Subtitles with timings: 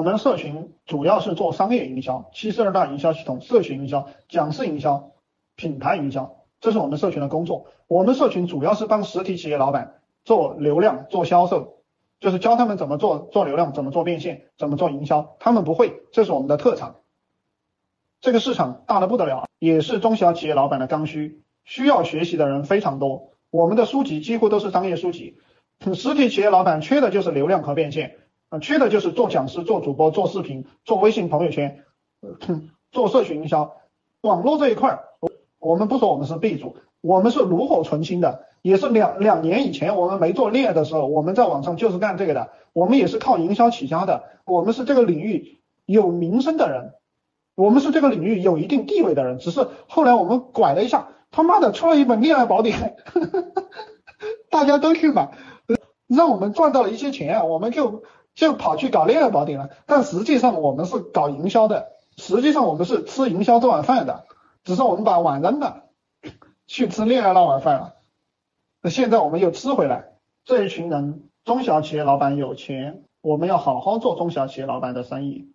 [0.00, 5.10] 我们的社群主要是做商业营销，七十二大营销系统、社群营销、讲师营销、
[5.56, 7.66] 品牌营销，这是我们社群的工作。
[7.86, 11.82] 我们社群主要是帮实体企业老板做流量、做销售，
[12.18, 16.96] 就是教他们怎么做做流量、怎么做变现、怎么做营销，他们不会，这是我们的特长。
[18.22, 23.32] 这个市场大的不得了，也是中小企业老板的刚需，需要学习的人非常多。
[23.50, 25.36] 我们的书籍几乎都是商业书籍，
[25.92, 28.16] 实体企业老板缺的就是流量和变现。
[28.50, 31.84] 啊，缺的就是做讲师、做主播、做视频、做微信朋友圈、
[32.90, 33.76] 做社群营销、
[34.20, 35.04] 网络这一块儿，
[35.60, 46.94] 我们不说我们是 B 组，我们是炉火纯青的，也是两两年以前我们没做链的时候，我们在网上就是干这个的，我们也是靠营销起家的，我们是这个领域有名声的人，
[47.54, 52.96] 我们是这个领域有一定地位的人，只是后来我们拐了一下，他妈的出了一本恋爱宝典，
[54.50, 55.30] 大家都去买，
[56.10, 58.04] 让我们赚到了一些钱，我们就。
[58.32, 64.24] 就跑去搞恋爱宝典了，但实际上我们是搞营销的，实际上我们是吃营销这碗饭的，
[64.62, 65.82] 只是我们把碗扔了，
[66.68, 67.96] 去吃恋爱那碗饭了。
[68.80, 70.12] 那现在我们又吃回来，
[70.44, 75.52] 这一群人，中小企业老板有钱，我们要好好做中小企业老板的生意。